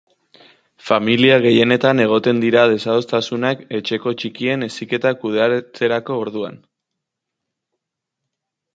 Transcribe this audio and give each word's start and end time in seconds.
Familia 0.85 1.35
gehienetan 1.43 2.01
egoten 2.05 2.41
dira 2.45 2.63
desadostasunak 2.71 3.63
etxeko 3.81 4.15
txikien 4.23 4.67
heziketa 4.71 5.15
kudeatzerako 5.27 6.21
orduan. 6.27 6.61